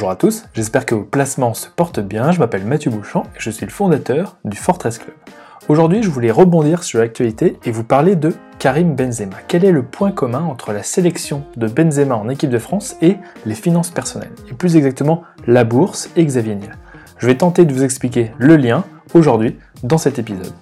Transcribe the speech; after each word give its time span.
Bonjour 0.00 0.12
à 0.12 0.16
tous, 0.16 0.44
j'espère 0.54 0.86
que 0.86 0.94
vos 0.94 1.04
placements 1.04 1.52
se 1.52 1.68
portent 1.68 2.00
bien. 2.00 2.32
Je 2.32 2.38
m'appelle 2.38 2.64
Mathieu 2.64 2.90
Bouchon 2.90 3.24
et 3.36 3.38
je 3.38 3.50
suis 3.50 3.66
le 3.66 3.70
fondateur 3.70 4.38
du 4.46 4.56
Fortress 4.56 4.96
Club. 4.96 5.14
Aujourd'hui, 5.68 6.02
je 6.02 6.08
voulais 6.08 6.30
rebondir 6.30 6.84
sur 6.84 7.00
l'actualité 7.00 7.58
et 7.66 7.70
vous 7.70 7.84
parler 7.84 8.16
de 8.16 8.32
Karim 8.58 8.96
Benzema. 8.96 9.36
Quel 9.46 9.62
est 9.62 9.72
le 9.72 9.82
point 9.82 10.10
commun 10.10 10.40
entre 10.40 10.72
la 10.72 10.82
sélection 10.82 11.44
de 11.58 11.66
Benzema 11.66 12.16
en 12.16 12.30
équipe 12.30 12.48
de 12.48 12.58
France 12.58 12.96
et 13.02 13.18
les 13.44 13.54
finances 13.54 13.90
personnelles? 13.90 14.32
Et 14.50 14.54
plus 14.54 14.74
exactement, 14.74 15.22
la 15.46 15.64
bourse 15.64 16.08
et 16.16 16.24
Xavier 16.24 16.54
Niel. 16.54 16.78
Je 17.18 17.26
vais 17.26 17.36
tenter 17.36 17.66
de 17.66 17.74
vous 17.74 17.84
expliquer 17.84 18.32
le 18.38 18.56
lien 18.56 18.84
aujourd'hui 19.12 19.58
dans 19.82 19.98
cet 19.98 20.18
épisode. 20.18 20.54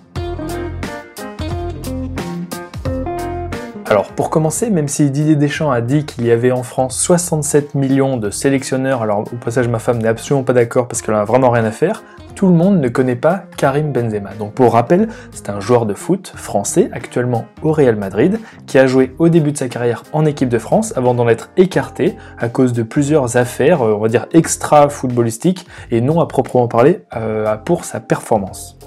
Alors 3.90 4.12
pour 4.12 4.28
commencer, 4.28 4.68
même 4.68 4.86
si 4.86 5.10
Didier 5.10 5.34
Deschamps 5.34 5.70
a 5.70 5.80
dit 5.80 6.04
qu'il 6.04 6.26
y 6.26 6.30
avait 6.30 6.52
en 6.52 6.62
France 6.62 7.00
67 7.00 7.74
millions 7.74 8.18
de 8.18 8.28
sélectionneurs, 8.28 9.00
alors 9.00 9.20
au 9.20 9.36
passage 9.36 9.66
ma 9.66 9.78
femme 9.78 9.96
n'est 10.02 10.08
absolument 10.08 10.44
pas 10.44 10.52
d'accord 10.52 10.88
parce 10.88 11.00
qu'elle 11.00 11.14
a 11.14 11.24
vraiment 11.24 11.48
rien 11.48 11.64
à 11.64 11.70
faire, 11.70 12.02
tout 12.34 12.48
le 12.48 12.52
monde 12.52 12.80
ne 12.80 12.88
connaît 12.88 13.16
pas 13.16 13.44
Karim 13.56 13.90
Benzema. 13.90 14.34
Donc 14.38 14.52
pour 14.52 14.74
rappel, 14.74 15.08
c'est 15.32 15.48
un 15.48 15.58
joueur 15.58 15.86
de 15.86 15.94
foot 15.94 16.30
français 16.36 16.90
actuellement 16.92 17.46
au 17.62 17.72
Real 17.72 17.96
Madrid 17.96 18.38
qui 18.66 18.78
a 18.78 18.86
joué 18.86 19.14
au 19.18 19.30
début 19.30 19.52
de 19.52 19.56
sa 19.56 19.68
carrière 19.68 20.02
en 20.12 20.26
équipe 20.26 20.50
de 20.50 20.58
France 20.58 20.92
avant 20.94 21.14
d'en 21.14 21.26
être 21.26 21.48
écarté 21.56 22.14
à 22.36 22.50
cause 22.50 22.74
de 22.74 22.82
plusieurs 22.82 23.38
affaires, 23.38 23.80
euh, 23.80 23.94
on 23.94 24.00
va 24.00 24.08
dire 24.08 24.26
extra 24.32 24.90
footballistiques 24.90 25.66
et 25.90 26.02
non 26.02 26.20
à 26.20 26.26
proprement 26.26 26.68
parler 26.68 27.04
euh, 27.16 27.56
pour 27.56 27.86
sa 27.86 28.00
performance. 28.00 28.78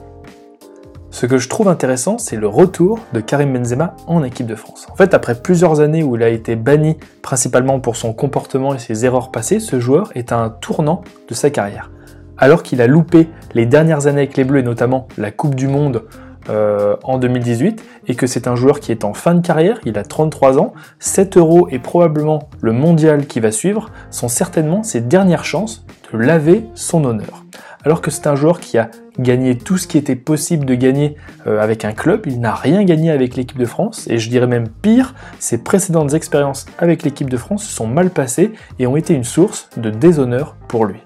Ce 1.12 1.26
que 1.26 1.38
je 1.38 1.50
trouve 1.50 1.68
intéressant, 1.68 2.18
c'est 2.18 2.38
le 2.38 2.48
retour 2.48 3.00
de 3.12 3.20
Karim 3.20 3.52
Benzema 3.52 3.96
en 4.08 4.24
équipe 4.24 4.48
de 4.48 4.56
France. 4.56 4.88
En 4.90 4.96
fait, 4.96 5.14
après 5.14 5.36
plusieurs 5.36 5.82
années 5.82 6.04
où 6.04 6.16
il 6.16 6.24
a 6.24 6.30
été 6.30 6.56
banni 6.56 6.98
principalement 7.22 7.82
pour 7.82 7.98
son 7.98 8.14
comportement 8.14 8.74
et 8.74 8.80
ses 8.80 9.04
erreurs 9.04 9.30
passées, 9.30 9.60
ce 9.60 9.82
joueur 9.82 10.10
est 10.16 10.32
à 10.32 10.38
un 10.38 10.50
tournant 10.50 11.02
de 11.28 11.34
sa 11.34 11.50
carrière. 11.50 11.92
Alors 12.38 12.64
qu'il 12.64 12.82
a 12.82 12.88
loupé 12.88 13.28
les 13.54 13.66
dernières 13.66 14.08
années 14.08 14.22
avec 14.22 14.38
les 14.38 14.46
Bleus 14.46 14.62
et 14.62 14.64
notamment 14.64 15.10
la 15.18 15.32
Coupe 15.32 15.54
du 15.54 15.68
Monde 15.68 16.06
euh, 16.50 16.96
en 17.04 17.18
2018 17.18 17.84
et 18.08 18.16
que 18.16 18.26
c'est 18.26 18.48
un 18.48 18.56
joueur 18.56 18.80
qui 18.80 18.94
est 18.94 19.04
en 19.04 19.14
fin 19.14 19.36
de 19.36 19.46
carrière, 19.46 19.82
il 19.86 19.98
a 19.98 20.04
33 20.04 20.60
ans, 20.60 20.74
7 21.00 21.36
euros 21.36 21.68
et 21.70 21.78
probablement 21.78 22.48
le 22.62 22.72
mondial 22.72 23.28
qui 23.28 23.42
va 23.42 23.52
suivre 23.52 23.92
sont 24.12 24.30
certainement 24.30 24.82
ses 24.82 25.02
dernières 25.02 25.46
chances 25.46 25.86
de 26.12 26.18
laver 26.18 26.66
son 26.74 27.04
honneur 27.04 27.44
alors 27.84 28.02
que 28.02 28.12
c'est 28.12 28.28
un 28.28 28.36
joueur 28.36 28.60
qui 28.60 28.78
a 28.78 28.90
gagné 29.20 29.58
tout 29.58 29.78
ce 29.78 29.88
qui 29.88 29.98
était 29.98 30.16
possible 30.16 30.66
de 30.66 30.76
gagner 30.76 31.16
euh, 31.48 31.62
avec 31.62 31.86
un 31.86 31.92
club, 31.92 32.24
il 32.26 32.40
n'a 32.40 32.56
rien 32.56 32.84
gagné 32.84 33.12
avec 33.12 33.36
l'équipe 33.36 33.58
de 33.58 33.66
France, 33.66 34.08
et 34.10 34.18
je 34.18 34.30
dirais 34.30 34.48
même 34.48 34.70
pire, 34.70 35.14
ses 35.40 35.58
précédentes 35.58 36.14
expériences 36.14 36.66
avec 36.78 37.04
l'équipe 37.04 37.30
de 37.30 37.38
France 37.38 37.64
se 37.66 37.74
sont 37.74 37.88
mal 37.88 38.10
passées 38.10 38.52
et 38.80 38.88
ont 38.88 38.96
été 38.96 39.14
une 39.14 39.24
source 39.24 39.70
de 39.78 39.90
déshonneur 39.90 40.56
pour 40.68 40.86
lui. 40.86 41.02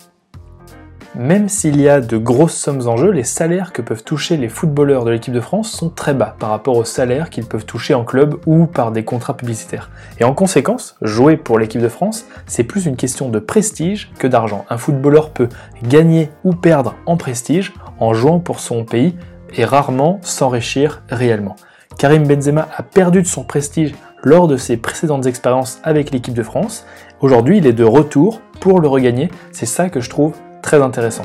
Même 1.17 1.47
s'il 1.47 1.79
y 1.79 1.87
a 1.87 2.01
de 2.01 2.17
grosses 2.17 2.57
sommes 2.57 2.89
en 2.89 2.97
jeu, 2.97 3.09
les 3.09 3.23
salaires 3.23 3.71
que 3.71 3.81
peuvent 3.81 4.03
toucher 4.03 4.35
les 4.35 4.49
footballeurs 4.49 5.05
de 5.05 5.11
l'équipe 5.11 5.33
de 5.33 5.39
France 5.39 5.71
sont 5.71 5.89
très 5.89 6.13
bas 6.13 6.35
par 6.37 6.49
rapport 6.49 6.75
aux 6.75 6.83
salaires 6.83 7.29
qu'ils 7.29 7.45
peuvent 7.45 7.65
toucher 7.65 7.93
en 7.93 8.03
club 8.03 8.35
ou 8.45 8.65
par 8.65 8.91
des 8.91 9.05
contrats 9.05 9.37
publicitaires. 9.37 9.91
Et 10.19 10.25
en 10.25 10.33
conséquence, 10.33 10.97
jouer 11.01 11.37
pour 11.37 11.57
l'équipe 11.57 11.79
de 11.79 11.87
France, 11.87 12.25
c'est 12.47 12.65
plus 12.65 12.85
une 12.85 12.97
question 12.97 13.29
de 13.29 13.39
prestige 13.39 14.11
que 14.19 14.27
d'argent. 14.27 14.65
Un 14.69 14.77
footballeur 14.77 15.29
peut 15.29 15.47
gagner 15.83 16.31
ou 16.43 16.53
perdre 16.53 16.95
en 17.05 17.15
prestige 17.15 17.73
en 17.99 18.13
jouant 18.13 18.39
pour 18.39 18.59
son 18.59 18.83
pays 18.83 19.15
et 19.53 19.65
rarement 19.65 20.19
s'enrichir 20.21 21.01
réellement. 21.09 21.55
Karim 21.97 22.27
Benzema 22.27 22.67
a 22.75 22.83
perdu 22.83 23.21
de 23.21 23.27
son 23.27 23.43
prestige 23.43 23.93
lors 24.23 24.47
de 24.47 24.57
ses 24.57 24.75
précédentes 24.75 25.27
expériences 25.27 25.79
avec 25.83 26.11
l'équipe 26.11 26.33
de 26.33 26.43
France. 26.43 26.85
Aujourd'hui, 27.21 27.59
il 27.59 27.67
est 27.67 27.73
de 27.73 27.83
retour 27.83 28.41
pour 28.59 28.79
le 28.79 28.87
regagner. 28.87 29.29
C'est 29.51 29.65
ça 29.65 29.89
que 29.89 30.01
je 30.01 30.09
trouve 30.09 30.35
très 30.61 30.81
intéressant. 30.81 31.23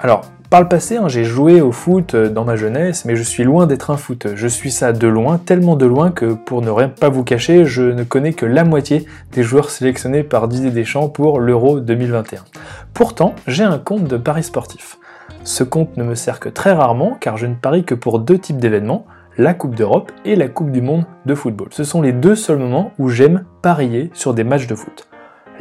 Alors, 0.00 0.22
par 0.52 0.60
le 0.60 0.68
passé, 0.68 0.98
hein, 0.98 1.08
j'ai 1.08 1.24
joué 1.24 1.62
au 1.62 1.72
foot 1.72 2.14
euh, 2.14 2.28
dans 2.28 2.44
ma 2.44 2.56
jeunesse, 2.56 3.06
mais 3.06 3.16
je 3.16 3.22
suis 3.22 3.42
loin 3.42 3.66
d'être 3.66 3.90
un 3.90 3.96
foot. 3.96 4.26
Je 4.34 4.46
suis 4.46 4.70
ça 4.70 4.92
de 4.92 5.08
loin, 5.08 5.38
tellement 5.38 5.76
de 5.76 5.86
loin 5.86 6.10
que 6.10 6.34
pour 6.34 6.60
ne 6.60 6.68
rien 6.68 6.90
pas 6.90 7.08
vous 7.08 7.24
cacher, 7.24 7.64
je 7.64 7.84
ne 7.84 8.04
connais 8.04 8.34
que 8.34 8.44
la 8.44 8.62
moitié 8.62 9.06
des 9.32 9.44
joueurs 9.44 9.70
sélectionnés 9.70 10.22
par 10.22 10.48
Didier 10.48 10.70
Deschamps 10.70 11.08
pour 11.08 11.40
l'Euro 11.40 11.80
2021. 11.80 12.44
Pourtant, 12.92 13.34
j'ai 13.46 13.62
un 13.62 13.78
compte 13.78 14.04
de 14.04 14.18
paris 14.18 14.42
sportif. 14.42 14.98
Ce 15.42 15.64
compte 15.64 15.96
ne 15.96 16.04
me 16.04 16.14
sert 16.14 16.38
que 16.38 16.50
très 16.50 16.72
rarement 16.72 17.16
car 17.18 17.38
je 17.38 17.46
ne 17.46 17.54
parie 17.54 17.84
que 17.84 17.94
pour 17.94 18.18
deux 18.18 18.38
types 18.38 18.58
d'événements, 18.58 19.06
la 19.38 19.54
Coupe 19.54 19.74
d'Europe 19.74 20.12
et 20.26 20.36
la 20.36 20.48
Coupe 20.48 20.70
du 20.70 20.82
Monde 20.82 21.06
de 21.24 21.34
football. 21.34 21.68
Ce 21.70 21.82
sont 21.82 22.02
les 22.02 22.12
deux 22.12 22.36
seuls 22.36 22.58
moments 22.58 22.92
où 22.98 23.08
j'aime 23.08 23.46
parier 23.62 24.10
sur 24.12 24.34
des 24.34 24.44
matchs 24.44 24.66
de 24.66 24.74
foot. 24.74 25.08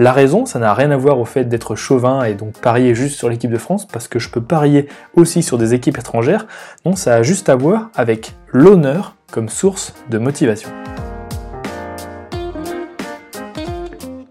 La 0.01 0.13
raison, 0.13 0.47
ça 0.47 0.57
n'a 0.57 0.73
rien 0.73 0.89
à 0.89 0.97
voir 0.97 1.19
au 1.19 1.25
fait 1.25 1.43
d'être 1.43 1.75
chauvin 1.75 2.23
et 2.23 2.33
donc 2.33 2.53
parier 2.53 2.95
juste 2.95 3.19
sur 3.19 3.29
l'équipe 3.29 3.51
de 3.51 3.59
France, 3.59 3.87
parce 3.87 4.07
que 4.07 4.17
je 4.17 4.31
peux 4.31 4.41
parier 4.41 4.87
aussi 5.13 5.43
sur 5.43 5.59
des 5.59 5.75
équipes 5.75 5.99
étrangères. 5.99 6.47
Non, 6.87 6.95
ça 6.95 7.13
a 7.13 7.21
juste 7.21 7.49
à 7.49 7.55
voir 7.55 7.91
avec 7.93 8.33
l'honneur 8.47 9.15
comme 9.31 9.47
source 9.47 9.93
de 10.09 10.17
motivation. 10.17 10.71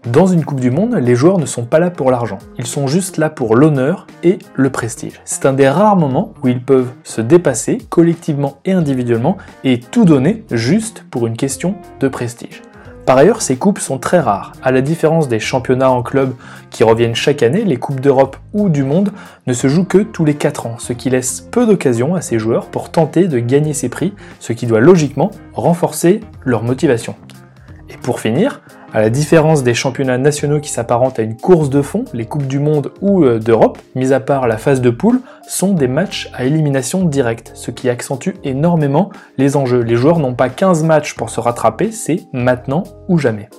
Dans 0.07 0.27
une 0.27 0.43
Coupe 0.43 0.59
du 0.59 0.71
Monde, 0.71 0.95
les 0.95 1.15
joueurs 1.15 1.37
ne 1.37 1.45
sont 1.45 1.63
pas 1.63 1.79
là 1.79 1.89
pour 1.89 2.11
l'argent, 2.11 2.39
ils 2.57 2.67
sont 2.67 2.87
juste 2.87 3.15
là 3.15 3.29
pour 3.29 3.55
l'honneur 3.55 4.07
et 4.23 4.39
le 4.55 4.71
prestige. 4.71 5.21
C'est 5.23 5.45
un 5.45 5.53
des 5.53 5.69
rares 5.69 5.95
moments 5.95 6.33
où 6.43 6.49
ils 6.49 6.61
peuvent 6.61 6.91
se 7.05 7.21
dépasser 7.21 7.77
collectivement 7.89 8.57
et 8.65 8.73
individuellement 8.73 9.37
et 9.63 9.79
tout 9.79 10.03
donner 10.03 10.43
juste 10.51 11.05
pour 11.09 11.27
une 11.27 11.37
question 11.37 11.75
de 12.01 12.09
prestige. 12.09 12.61
Par 13.11 13.17
ailleurs, 13.17 13.41
ces 13.41 13.57
coupes 13.57 13.79
sont 13.79 13.97
très 13.97 14.21
rares. 14.21 14.53
À 14.63 14.71
la 14.71 14.79
différence 14.79 15.27
des 15.27 15.41
championnats 15.41 15.91
en 15.91 16.01
club 16.01 16.33
qui 16.69 16.85
reviennent 16.85 17.13
chaque 17.13 17.43
année, 17.43 17.65
les 17.65 17.75
coupes 17.75 17.99
d'Europe 17.99 18.37
ou 18.53 18.69
du 18.69 18.85
monde 18.85 19.11
ne 19.47 19.51
se 19.51 19.67
jouent 19.67 19.83
que 19.83 19.97
tous 19.97 20.23
les 20.23 20.35
4 20.35 20.65
ans, 20.65 20.77
ce 20.79 20.93
qui 20.93 21.09
laisse 21.09 21.41
peu 21.41 21.65
d'occasions 21.65 22.15
à 22.15 22.21
ces 22.21 22.39
joueurs 22.39 22.67
pour 22.67 22.89
tenter 22.89 23.27
de 23.27 23.39
gagner 23.39 23.73
ces 23.73 23.89
prix, 23.89 24.13
ce 24.39 24.53
qui 24.53 24.65
doit 24.65 24.79
logiquement 24.79 25.29
renforcer 25.53 26.21
leur 26.45 26.63
motivation. 26.63 27.15
Et 27.89 27.97
pour 27.97 28.21
finir, 28.21 28.61
à 28.93 28.99
la 28.99 29.09
différence 29.09 29.63
des 29.63 29.73
championnats 29.73 30.17
nationaux 30.17 30.59
qui 30.59 30.69
s'apparentent 30.69 31.19
à 31.19 31.21
une 31.21 31.37
course 31.37 31.69
de 31.69 31.81
fond, 31.81 32.03
les 32.13 32.25
Coupes 32.25 32.47
du 32.47 32.59
Monde 32.59 32.91
ou 33.01 33.23
euh, 33.23 33.39
d'Europe, 33.39 33.79
mis 33.95 34.11
à 34.11 34.19
part 34.19 34.47
la 34.47 34.57
phase 34.57 34.81
de 34.81 34.89
poule, 34.89 35.21
sont 35.47 35.73
des 35.73 35.87
matchs 35.87 36.29
à 36.33 36.43
élimination 36.43 37.05
directe, 37.05 37.51
ce 37.55 37.71
qui 37.71 37.89
accentue 37.89 38.35
énormément 38.43 39.09
les 39.37 39.55
enjeux. 39.55 39.81
Les 39.81 39.95
joueurs 39.95 40.19
n'ont 40.19 40.33
pas 40.33 40.49
15 40.49 40.83
matchs 40.83 41.15
pour 41.15 41.29
se 41.29 41.39
rattraper, 41.39 41.91
c'est 41.91 42.23
maintenant 42.33 42.83
ou 43.07 43.17
jamais. 43.17 43.49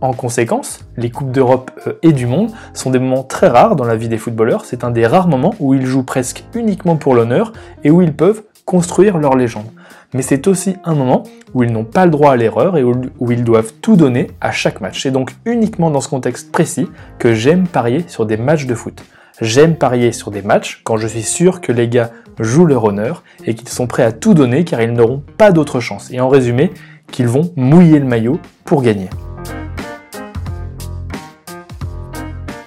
En 0.00 0.14
conséquence, 0.14 0.80
les 0.96 1.10
Coupes 1.10 1.30
d'Europe 1.30 1.70
euh, 1.86 1.92
et 2.02 2.12
du 2.12 2.26
Monde 2.26 2.50
sont 2.74 2.90
des 2.90 2.98
moments 2.98 3.22
très 3.22 3.48
rares 3.48 3.76
dans 3.76 3.84
la 3.84 3.96
vie 3.96 4.08
des 4.08 4.18
footballeurs, 4.18 4.64
c'est 4.64 4.82
un 4.82 4.90
des 4.90 5.06
rares 5.06 5.28
moments 5.28 5.54
où 5.60 5.74
ils 5.74 5.86
jouent 5.86 6.02
presque 6.02 6.44
uniquement 6.54 6.96
pour 6.96 7.14
l'honneur 7.14 7.52
et 7.84 7.90
où 7.90 8.02
ils 8.02 8.14
peuvent 8.14 8.42
construire 8.70 9.18
leur 9.18 9.34
légende. 9.34 9.66
Mais 10.14 10.22
c'est 10.22 10.46
aussi 10.46 10.76
un 10.84 10.94
moment 10.94 11.24
où 11.54 11.64
ils 11.64 11.72
n'ont 11.72 11.82
pas 11.82 12.04
le 12.04 12.12
droit 12.12 12.30
à 12.30 12.36
l'erreur 12.36 12.76
et 12.76 12.84
où, 12.84 13.32
ils 13.32 13.42
doivent 13.42 13.72
tout 13.82 13.96
donner 13.96 14.28
à 14.40 14.52
chaque 14.52 14.80
match. 14.80 15.02
C'est 15.02 15.10
donc 15.10 15.32
uniquement 15.44 15.90
dans 15.90 16.00
ce 16.00 16.08
contexte 16.08 16.52
précis 16.52 16.86
que 17.18 17.34
j'aime 17.34 17.66
parier 17.66 18.04
sur 18.06 18.26
des 18.26 18.36
matchs 18.36 18.66
de 18.66 18.76
foot. 18.76 19.02
J'aime 19.40 19.74
parier 19.74 20.12
sur 20.12 20.30
des 20.30 20.42
matchs 20.42 20.82
quand 20.84 20.98
je 20.98 21.08
suis 21.08 21.24
sûr 21.24 21.60
que 21.60 21.72
les 21.72 21.88
gars 21.88 22.10
jouent 22.38 22.66
leur 22.66 22.84
honneur 22.84 23.24
et 23.44 23.54
qu'ils 23.54 23.70
sont 23.70 23.88
prêts 23.88 24.04
à 24.04 24.12
tout 24.12 24.34
donner 24.34 24.64
car 24.64 24.80
ils 24.80 24.92
n'auront 24.92 25.24
pas 25.36 25.50
d'autre 25.50 25.80
chance. 25.80 26.08
Et 26.12 26.20
en 26.20 26.28
résumé, 26.28 26.70
qu'ils 27.10 27.26
vont 27.26 27.50
mouiller 27.56 27.98
le 27.98 28.06
maillot 28.06 28.38
pour 28.64 28.82
gagner. 28.82 29.10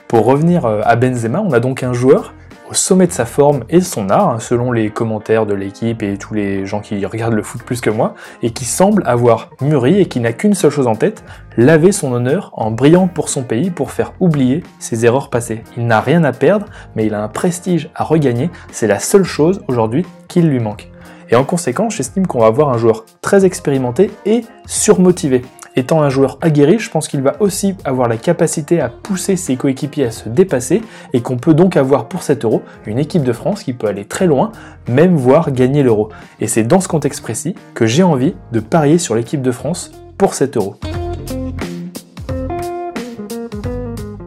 Pour 0.10 0.26
revenir 0.26 0.66
euh, 0.66 0.82
à 0.84 0.98
Benzema, 0.98 1.40
on 1.40 1.54
a 1.54 1.62
donc 1.62 1.82
un 1.82 1.94
joueur 1.94 2.34
sommet 2.74 3.08
de 3.08 3.12
sa 3.12 3.26
forme 3.26 3.64
et 3.70 3.82
son 3.82 4.10
art, 4.10 4.30
hein, 4.30 4.40
selon 4.40 4.72
les 4.72 4.90
commentaires 4.90 5.46
de 5.46 5.54
l'équipe 5.54 6.04
et 6.04 6.18
tous 6.18 6.34
les 6.34 6.66
gens 6.66 6.80
qui 6.82 7.06
regardent 7.06 7.34
le 7.34 7.44
foot 7.44 7.64
plus 7.64 7.82
que 7.82 7.90
moi, 7.90 8.16
et 8.42 8.52
qui 8.52 8.66
semble 8.66 9.04
avoir 9.06 9.50
mûri 9.62 10.00
et 10.00 10.06
qui 10.08 10.20
n'a 10.20 10.34
qu'une 10.34 10.54
seule 10.54 10.72
chose 10.72 10.88
en 10.88 10.96
tête, 10.96 11.24
laver 11.58 11.92
son 11.92 12.12
honneur 12.14 12.52
en 12.54 12.72
brillant 12.72 13.08
pour 13.08 13.30
son 13.30 13.44
pays 13.44 13.70
pour 13.70 13.92
faire 13.92 14.14
oublier 14.20 14.64
ses 14.80 15.06
erreurs 15.06 15.30
passées. 15.30 15.64
Il 15.78 15.88
n'a 15.88 16.02
rien 16.02 16.24
à 16.24 16.32
perdre, 16.32 16.66
mais 16.96 17.06
il 17.06 17.14
a 17.14 17.24
un 17.24 17.30
prestige 17.30 17.90
à 17.96 18.04
regagner, 18.04 18.50
c'est 18.72 18.88
la 18.88 19.00
seule 19.00 19.24
chose 19.24 19.62
aujourd'hui 19.68 20.06
qu'il 20.28 20.48
lui 20.48 20.60
manque. 20.60 20.90
Et 21.30 21.36
en 21.36 21.46
conséquence, 21.46 21.96
j'estime 21.96 22.28
qu'on 22.28 22.40
va 22.40 22.48
avoir 22.48 22.70
un 22.70 22.78
joueur 22.78 23.06
très 23.22 23.46
expérimenté 23.46 24.12
et 24.26 24.44
surmotivé. 24.66 25.42
Étant 25.76 26.04
un 26.04 26.10
joueur 26.10 26.38
aguerri, 26.42 26.78
je 26.78 26.92
pense 26.92 27.08
qu'il 27.08 27.22
va 27.22 27.36
aussi 27.40 27.76
avoir 27.84 28.08
la 28.08 28.18
capacité 28.18 28.80
à 28.80 28.90
pousser 28.90 29.36
ses 29.36 29.56
coéquipiers 29.56 30.06
à 30.06 30.12
se 30.12 30.30
dépasser 30.30 30.82
et 31.14 31.22
qu'on 31.22 31.38
peut 31.38 31.56
donc 31.56 31.78
avoir 31.78 32.08
pour 32.08 32.22
cet 32.22 32.46
euro 32.46 32.62
une 32.86 33.00
équipe 33.00 33.24
de 33.24 33.34
France 33.34 33.64
qui 33.64 33.74
peut 33.74 33.88
aller 33.88 34.06
très 34.06 34.28
loin, 34.28 34.52
même 34.88 35.16
voir 35.16 35.52
gagner 35.52 35.82
l'euro. 35.82 36.10
Et 36.40 36.48
c'est 36.48 36.64
dans 36.64 36.80
ce 36.80 36.88
contexte 36.88 37.22
précis 37.22 37.56
que 37.74 37.88
j'ai 37.88 38.04
envie 38.04 38.36
de 38.52 38.60
parier 38.60 39.00
sur 39.00 39.16
l'équipe 39.16 39.42
de 39.42 39.52
France 39.52 39.92
pour 40.18 40.36
cet 40.36 40.58
euro. 40.58 40.76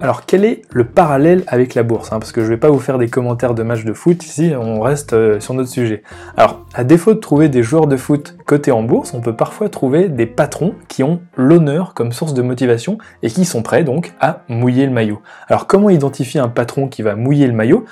Alors 0.06 0.24
quel 0.24 0.44
est 0.44 0.62
le 0.70 0.84
parallèle 0.84 1.42
avec 1.48 1.74
la 1.74 1.82
bourse 1.82 2.12
hein, 2.12 2.20
Parce 2.20 2.30
que 2.30 2.40
je 2.40 2.46
ne 2.46 2.50
vais 2.50 2.56
pas 2.58 2.70
vous 2.70 2.78
faire 2.78 2.96
des 2.96 3.08
commentaires 3.08 3.54
de 3.54 3.64
matchs 3.64 3.84
de 3.84 3.92
foot 3.92 4.24
ici, 4.24 4.52
on 4.56 4.80
reste 4.80 5.14
euh, 5.14 5.40
sur 5.40 5.52
notre 5.52 5.68
sujet. 5.68 6.04
Alors 6.36 6.64
à 6.74 6.84
défaut 6.84 7.12
de 7.12 7.18
trouver 7.18 7.48
des 7.48 7.64
joueurs 7.64 7.88
de 7.88 7.96
foot 7.96 8.36
cotés 8.46 8.70
en 8.70 8.84
bourse, 8.84 9.14
on 9.14 9.20
peut 9.20 9.34
parfois 9.34 9.68
trouver 9.68 10.08
des 10.08 10.26
patrons 10.26 10.76
qui 10.86 11.02
ont 11.02 11.22
l'honneur 11.36 11.92
comme 11.92 12.12
source 12.12 12.34
de 12.34 12.42
motivation 12.42 12.98
et 13.24 13.30
qui 13.30 13.44
sont 13.44 13.62
prêts 13.62 13.82
donc 13.82 14.12
à 14.20 14.42
mouiller 14.48 14.86
le 14.86 14.92
maillot. 14.92 15.20
Alors 15.48 15.66
comment 15.66 15.90
identifier 15.90 16.38
un 16.38 16.50
patron 16.50 16.86
qui 16.86 17.02
va 17.02 17.16
mouiller 17.16 17.48
le 17.48 17.52
maillot? 17.52 17.84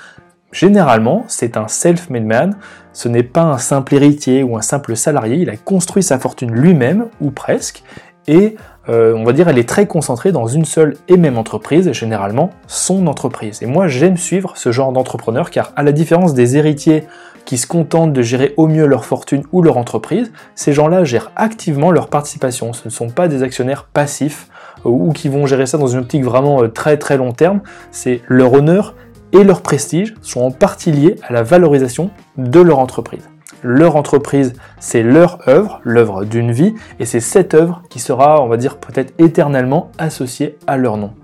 Généralement, 0.53 1.25
c'est 1.27 1.57
un 1.57 1.67
self-made 1.67 2.23
man, 2.23 2.55
ce 2.93 3.09
n'est 3.09 3.23
pas 3.23 3.43
un 3.43 3.57
simple 3.57 3.93
héritier 3.93 4.41
ou 4.41 4.55
un 4.55 4.61
simple 4.61 4.95
salarié, 4.95 5.35
il 5.35 5.49
a 5.49 5.57
construit 5.57 6.01
sa 6.01 6.17
fortune 6.17 6.53
lui-même, 6.53 7.07
ou 7.19 7.31
presque, 7.31 7.83
et 8.27 8.55
euh, 8.89 9.13
on 9.15 9.23
va 9.23 9.33
dire 9.33 9.47
elle 9.47 9.57
est 9.57 9.67
très 9.67 9.87
concentrée 9.87 10.31
dans 10.31 10.47
une 10.47 10.65
seule 10.65 10.95
et 11.07 11.17
même 11.17 11.37
entreprise, 11.37 11.91
généralement 11.91 12.51
son 12.67 13.07
entreprise. 13.07 13.61
Et 13.63 13.65
moi 13.65 13.87
j'aime 13.87 14.17
suivre 14.17 14.53
ce 14.55 14.71
genre 14.71 14.91
d'entrepreneur 14.91 15.49
car 15.49 15.71
à 15.75 15.83
la 15.83 15.91
différence 15.91 16.33
des 16.33 16.57
héritiers 16.57 17.03
qui 17.45 17.57
se 17.57 17.67
contentent 17.67 18.13
de 18.13 18.21
gérer 18.21 18.53
au 18.57 18.67
mieux 18.67 18.85
leur 18.85 19.05
fortune 19.05 19.43
ou 19.51 19.61
leur 19.61 19.77
entreprise, 19.77 20.31
ces 20.55 20.73
gens-là 20.73 21.03
gèrent 21.03 21.31
activement 21.35 21.91
leur 21.91 22.07
participation. 22.07 22.73
Ce 22.73 22.85
ne 22.85 22.89
sont 22.89 23.09
pas 23.09 23.27
des 23.27 23.43
actionnaires 23.43 23.85
passifs 23.85 24.49
euh, 24.85 24.89
ou 24.89 25.11
qui 25.11 25.29
vont 25.29 25.45
gérer 25.45 25.65
ça 25.65 25.77
dans 25.77 25.87
une 25.87 25.99
optique 25.99 26.23
vraiment 26.23 26.63
euh, 26.63 26.67
très 26.67 26.97
très 26.97 27.17
long 27.17 27.31
terme. 27.31 27.61
C'est 27.91 28.21
leur 28.27 28.53
honneur 28.53 28.95
et 29.31 29.43
leur 29.43 29.61
prestige 29.61 30.15
sont 30.21 30.41
en 30.41 30.51
partie 30.51 30.91
liés 30.91 31.15
à 31.27 31.33
la 31.33 31.43
valorisation 31.43 32.09
de 32.37 32.59
leur 32.59 32.79
entreprise. 32.79 33.27
Leur 33.67 33.95
entreprise, 33.95 34.53
c'est 34.79 35.01
leur 35.01 35.39
œuvre, 35.49 35.81
l'œuvre 35.83 36.23
d'une 36.23 36.51
vie, 36.51 36.75
et 36.99 37.05
c'est 37.05 37.19
cette 37.19 37.55
œuvre 37.55 37.81
qui 37.89 37.97
sera, 37.97 38.39
on 38.43 38.47
va 38.47 38.57
dire, 38.57 38.77
peut-être 38.77 39.15
éternellement 39.17 39.89
associée 39.97 40.59
à 40.67 40.77
leur 40.77 40.97
nom. 40.97 41.15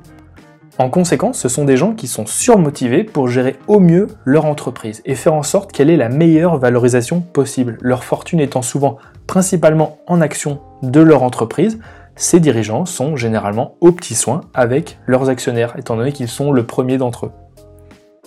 En 0.80 0.90
conséquence, 0.90 1.38
ce 1.38 1.50
sont 1.50 1.66
des 1.66 1.78
gens 1.78 1.94
qui 1.94 2.08
sont 2.08 2.26
surmotivés 2.26 3.04
pour 3.04 3.28
gérer 3.28 3.58
au 3.68 3.80
mieux 3.80 4.08
leur 4.26 4.46
entreprise 4.46 5.04
et 5.06 5.14
faire 5.14 5.36
en 5.36 5.44
sorte 5.44 5.72
qu'elle 5.72 5.92
ait 5.92 5.98
la 5.98 6.10
meilleure 6.10 6.58
valorisation 6.58 7.22
possible. 7.22 7.78
Leur 7.80 8.04
fortune 8.04 8.40
étant 8.40 8.64
souvent 8.64 8.98
principalement 9.28 10.00
en 10.08 10.20
action 10.20 10.62
de 10.82 11.00
leur 11.00 11.22
entreprise, 11.22 11.78
ces 12.16 12.40
dirigeants 12.40 12.86
sont 12.86 13.18
généralement 13.18 13.76
aux 13.82 13.92
petits 13.92 14.16
soins 14.16 14.42
avec 14.56 14.98
leurs 15.06 15.30
actionnaires, 15.30 15.76
étant 15.78 15.96
donné 15.96 16.12
qu'ils 16.12 16.28
sont 16.28 16.52
le 16.52 16.66
premier 16.66 16.98
d'entre 16.98 17.28
eux. 17.28 17.32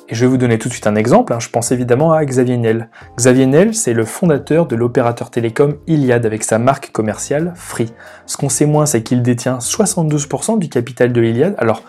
Et 0.09 0.15
je 0.15 0.21
vais 0.21 0.27
vous 0.27 0.37
donner 0.37 0.59
tout 0.59 0.69
de 0.69 0.73
suite 0.75 0.87
un 0.87 0.97
exemple, 0.97 1.33
hein. 1.33 1.41
je 1.41 1.49
pense 1.49 1.73
évidemment 1.73 2.12
à 2.12 2.23
Xavier 2.25 2.59
Niel. 2.59 2.91
Xavier 3.17 3.47
Niel, 3.47 3.75
c'est 3.75 3.95
le 3.95 4.05
fondateur 4.05 4.67
de 4.67 4.77
l'opérateur 4.77 5.31
télécom 5.31 5.77
Iliad 5.87 6.27
avec 6.27 6.45
sa 6.45 6.59
marque 6.59 6.93
commerciale 6.93 7.55
Free. 7.56 7.91
Ce 8.27 8.37
qu'on 8.37 8.51
sait 8.51 8.67
moins, 8.67 8.85
c'est 8.85 9.03
qu'il 9.03 9.23
détient 9.23 9.59
72% 9.59 10.59
du 10.59 10.69
capital 10.69 11.11
de 11.11 11.23
Iliad. 11.23 11.55
Alors, 11.56 11.83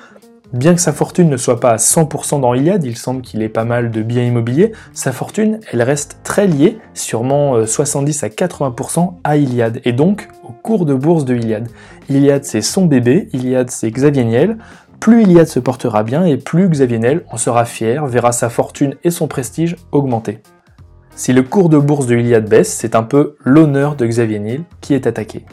bien 0.53 0.75
que 0.75 0.79
sa 0.79 0.93
fortune 0.93 1.29
ne 1.29 1.35
soit 1.35 1.59
pas 1.59 1.71
à 1.71 1.75
100% 1.75 2.39
dans 2.39 2.53
Iliad, 2.53 2.85
il 2.85 2.95
semble 2.95 3.21
qu'il 3.21 3.41
ait 3.41 3.49
pas 3.49 3.65
mal 3.65 3.91
de 3.91 4.01
biens 4.01 4.23
immobiliers, 4.23 4.71
sa 4.93 5.11
fortune, 5.11 5.59
elle 5.73 5.81
reste 5.81 6.19
très 6.23 6.47
liée, 6.47 6.79
sûrement 6.93 7.65
70 7.65 8.23
euh, 8.23 8.27
à 8.27 8.29
80% 8.29 9.13
à 9.25 9.35
Iliad, 9.35 9.81
et 9.83 9.91
donc 9.91 10.29
au 10.47 10.53
cours 10.53 10.85
de 10.85 10.93
bourse 10.93 11.25
de 11.25 11.35
Iliad. 11.35 11.67
Iliad, 12.07 12.45
c'est 12.45 12.61
son 12.61 12.85
bébé, 12.85 13.27
Iliad, 13.33 13.69
c'est 13.71 13.91
Xavier 13.91 14.23
Niel, 14.23 14.57
plus 15.05 15.21
Iliad 15.21 15.45
se 15.45 15.59
portera 15.59 16.01
bien 16.01 16.25
et 16.25 16.35
plus 16.35 16.67
Xavier 16.67 17.19
en 17.29 17.37
sera 17.37 17.65
fier, 17.65 18.07
verra 18.07 18.31
sa 18.31 18.49
fortune 18.49 18.95
et 19.03 19.11
son 19.11 19.27
prestige 19.27 19.75
augmenter. 19.91 20.39
Si 21.15 21.31
le 21.31 21.43
cours 21.43 21.69
de 21.69 21.77
bourse 21.77 22.07
de 22.07 22.15
Iliad 22.15 22.49
baisse, 22.49 22.73
c'est 22.73 22.95
un 22.95 23.03
peu 23.03 23.35
l'honneur 23.43 23.95
de 23.95 24.07
Xavier 24.07 24.39
Niel 24.39 24.63
qui 24.81 24.95
est 24.95 25.05
attaqué. 25.05 25.45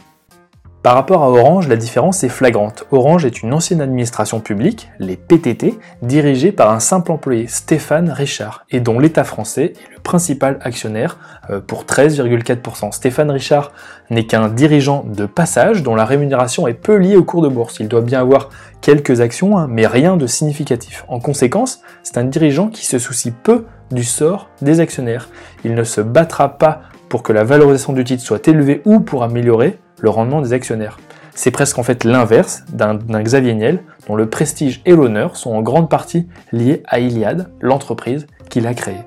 Par 0.82 0.96
rapport 0.96 1.22
à 1.22 1.30
Orange, 1.30 1.68
la 1.68 1.76
différence 1.76 2.24
est 2.24 2.28
flagrante. 2.28 2.86
Orange 2.90 3.24
est 3.24 3.44
une 3.44 3.52
ancienne 3.52 3.80
administration 3.80 4.40
publique, 4.40 4.90
les 4.98 5.16
PTT, 5.16 5.78
dirigée 6.02 6.50
par 6.50 6.72
un 6.72 6.80
simple 6.80 7.12
employé, 7.12 7.46
Stéphane 7.46 8.10
Richard, 8.10 8.64
et 8.68 8.80
dont 8.80 8.98
l'État 8.98 9.22
français 9.22 9.74
est 9.76 9.94
le 9.94 10.00
principal 10.02 10.58
actionnaire 10.60 11.18
euh, 11.50 11.60
pour 11.60 11.84
13,4%. 11.84 12.90
Stéphane 12.90 13.30
Richard 13.30 13.70
n'est 14.10 14.26
qu'un 14.26 14.48
dirigeant 14.48 15.04
de 15.06 15.24
passage 15.24 15.84
dont 15.84 15.94
la 15.94 16.04
rémunération 16.04 16.66
est 16.66 16.74
peu 16.74 16.96
liée 16.96 17.14
au 17.14 17.22
cours 17.22 17.42
de 17.42 17.48
bourse. 17.48 17.76
Il 17.78 17.86
doit 17.86 18.00
bien 18.00 18.18
avoir 18.18 18.48
quelques 18.80 19.20
actions, 19.20 19.56
hein, 19.56 19.68
mais 19.70 19.86
rien 19.86 20.16
de 20.16 20.26
significatif. 20.26 21.04
En 21.06 21.20
conséquence, 21.20 21.80
c'est 22.02 22.18
un 22.18 22.24
dirigeant 22.24 22.66
qui 22.66 22.86
se 22.86 22.98
soucie 22.98 23.30
peu 23.30 23.66
du 23.92 24.02
sort 24.02 24.48
des 24.62 24.80
actionnaires. 24.80 25.28
Il 25.64 25.76
ne 25.76 25.84
se 25.84 26.00
battra 26.00 26.58
pas 26.58 26.80
pour 27.08 27.22
que 27.22 27.32
la 27.32 27.44
valorisation 27.44 27.92
du 27.92 28.02
titre 28.02 28.24
soit 28.24 28.48
élevée 28.48 28.82
ou 28.84 28.98
pour 28.98 29.22
améliorer 29.22 29.78
le 30.02 30.10
rendement 30.10 30.42
des 30.42 30.52
actionnaires. 30.52 30.98
C'est 31.34 31.50
presque 31.50 31.78
en 31.78 31.82
fait 31.82 32.04
l'inverse 32.04 32.64
d'un 32.68 33.22
Xavier 33.22 33.54
Niel, 33.54 33.82
dont 34.06 34.16
le 34.16 34.28
prestige 34.28 34.82
et 34.84 34.94
l'honneur 34.94 35.36
sont 35.36 35.52
en 35.52 35.62
grande 35.62 35.88
partie 35.88 36.28
liés 36.52 36.82
à 36.86 37.00
Iliad, 37.00 37.48
l'entreprise 37.62 38.26
qu'il 38.50 38.66
a 38.66 38.74
créée. 38.74 39.00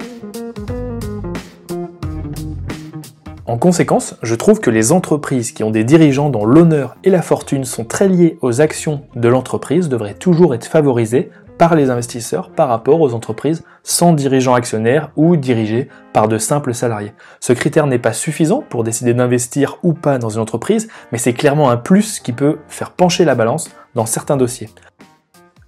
En 3.45 3.59
conséquence, 3.59 4.15
je 4.23 4.33
trouve 4.33 4.59
que 4.59 4.71
les 4.71 4.91
entreprises 4.91 5.51
qui 5.51 5.63
ont 5.63 5.69
des 5.69 5.83
dirigeants 5.83 6.31
dont 6.31 6.45
l'honneur 6.45 6.97
et 7.03 7.11
la 7.11 7.21
fortune 7.21 7.63
sont 7.63 7.85
très 7.85 8.07
liés 8.07 8.39
aux 8.41 8.59
actions 8.59 9.01
de 9.15 9.27
l'entreprise 9.27 9.87
devraient 9.87 10.15
toujours 10.15 10.55
être 10.55 10.65
favorisées 10.65 11.29
par 11.57 11.75
les 11.75 11.89
investisseurs 11.89 12.49
par 12.49 12.69
rapport 12.69 13.01
aux 13.01 13.13
entreprises 13.13 13.63
sans 13.83 14.13
dirigeants 14.13 14.53
actionnaires 14.53 15.11
ou 15.15 15.35
dirigées 15.35 15.89
par 16.13 16.27
de 16.27 16.37
simples 16.37 16.73
salariés. 16.73 17.13
Ce 17.39 17.53
critère 17.53 17.87
n'est 17.87 17.99
pas 17.99 18.13
suffisant 18.13 18.63
pour 18.67 18.83
décider 18.83 19.13
d'investir 19.13 19.77
ou 19.83 19.93
pas 19.93 20.17
dans 20.17 20.29
une 20.29 20.41
entreprise, 20.41 20.87
mais 21.11 21.17
c'est 21.17 21.33
clairement 21.33 21.69
un 21.69 21.77
plus 21.77 22.19
qui 22.19 22.33
peut 22.33 22.57
faire 22.67 22.91
pencher 22.91 23.25
la 23.25 23.35
balance 23.35 23.69
dans 23.93 24.05
certains 24.05 24.37
dossiers. 24.37 24.69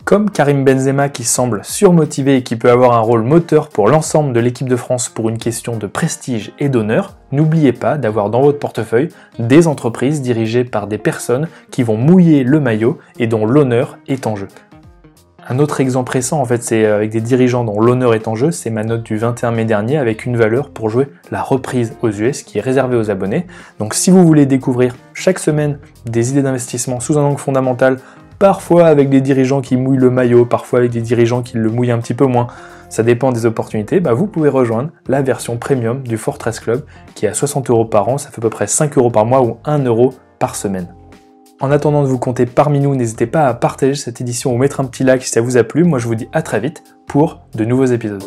Comme 0.07 0.29
Karim 0.29 0.63
Benzema 0.63 1.09
qui 1.09 1.25
semble 1.25 1.65
surmotivé 1.65 2.37
et 2.37 2.41
qui 2.41 2.55
peut 2.55 2.71
avoir 2.71 2.93
un 2.93 3.01
rôle 3.01 3.23
moteur 3.23 3.67
pour 3.67 3.89
l'ensemble 3.89 4.31
de 4.31 4.39
l'équipe 4.39 4.69
de 4.69 4.77
France 4.77 5.09
pour 5.09 5.27
une 5.27 5.37
question 5.37 5.75
de 5.75 5.85
prestige 5.85 6.53
et 6.59 6.69
d'honneur, 6.69 7.17
n'oubliez 7.33 7.73
pas 7.73 7.97
d'avoir 7.97 8.29
dans 8.29 8.41
votre 8.41 8.57
portefeuille 8.57 9.09
des 9.37 9.67
entreprises 9.67 10.21
dirigées 10.21 10.63
par 10.63 10.87
des 10.87 10.97
personnes 10.97 11.49
qui 11.71 11.83
vont 11.83 11.97
mouiller 11.97 12.45
le 12.45 12.61
maillot 12.61 12.99
et 13.19 13.27
dont 13.27 13.45
l'honneur 13.45 13.97
est 14.07 14.27
en 14.27 14.37
jeu. 14.37 14.47
Un 15.49 15.59
autre 15.59 15.79
exemple 15.79 16.11
récent, 16.11 16.41
en 16.41 16.45
fait, 16.45 16.61
c'est 16.61 16.83
euh, 16.83 16.97
avec 16.97 17.09
des 17.09 17.21
dirigeants 17.21 17.63
dont 17.63 17.79
l'honneur 17.79 18.13
est 18.13 18.27
en 18.27 18.35
jeu, 18.35 18.51
c'est 18.51 18.69
ma 18.69 18.83
note 18.83 19.03
du 19.03 19.17
21 19.17 19.51
mai 19.51 19.63
dernier 19.63 19.97
avec 19.97 20.25
une 20.25 20.35
valeur 20.35 20.69
pour 20.69 20.89
jouer 20.89 21.07
la 21.31 21.41
reprise 21.41 21.95
aux 22.01 22.09
US 22.09 22.43
qui 22.43 22.57
est 22.57 22.61
réservée 22.61 22.97
aux 22.97 23.09
abonnés. 23.09 23.47
Donc 23.79 23.93
si 23.93 24.11
vous 24.11 24.25
voulez 24.25 24.45
découvrir 24.45 24.97
chaque 25.13 25.39
semaine 25.39 25.79
des 26.05 26.31
idées 26.31 26.41
d'investissement 26.41 26.99
sous 26.99 27.17
un 27.17 27.23
angle 27.23 27.39
fondamental, 27.39 27.97
parfois 28.39 28.87
avec 28.87 29.09
des 29.09 29.21
dirigeants 29.21 29.61
qui 29.61 29.77
mouillent 29.77 29.97
le 29.97 30.09
maillot, 30.09 30.45
parfois 30.45 30.79
avec 30.79 30.91
des 30.91 31.01
dirigeants 31.01 31.41
qui 31.41 31.55
le 31.55 31.69
mouillent 31.69 31.91
un 31.91 31.99
petit 31.99 32.13
peu 32.13 32.25
moins, 32.25 32.47
ça 32.89 33.03
dépend 33.03 33.31
des 33.31 33.45
opportunités, 33.45 34.01
bah 34.01 34.13
vous 34.13 34.27
pouvez 34.27 34.49
rejoindre 34.49 34.89
la 35.07 35.21
version 35.21 35.55
premium 35.55 36.03
du 36.03 36.17
Fortress 36.17 36.59
Club 36.59 36.83
qui 37.15 37.25
est 37.25 37.29
à 37.29 37.33
60 37.33 37.69
euros 37.69 37.85
par 37.85 38.09
an, 38.09 38.17
ça 38.17 38.31
fait 38.31 38.39
à 38.39 38.41
peu 38.41 38.49
près 38.49 38.67
5 38.67 38.97
euros 38.97 39.11
par 39.11 39.25
mois 39.25 39.41
ou 39.41 39.57
1 39.63 39.79
euro 39.85 40.13
par 40.39 40.55
semaine. 40.55 40.87
En 41.59 41.71
attendant 41.71 42.03
de 42.03 42.07
vous 42.07 42.19
compter 42.19 42.45
parmi 42.45 42.79
nous, 42.79 42.95
n'hésitez 42.95 43.25
pas 43.25 43.47
à 43.47 43.53
partager 43.55 43.95
cette 43.95 44.21
édition 44.21 44.53
ou 44.53 44.57
mettre 44.57 44.79
un 44.79 44.85
petit 44.85 45.03
like 45.03 45.23
si 45.23 45.31
ça 45.31 45.41
vous 45.41 45.57
a 45.57 45.63
plu. 45.63 45.83
Moi 45.83 45.97
je 45.97 46.07
vous 46.07 46.13
dis 46.13 46.27
à 46.31 46.43
très 46.43 46.59
vite 46.59 46.83
pour 47.07 47.39
de 47.55 47.65
nouveaux 47.65 47.85
épisodes. 47.85 48.23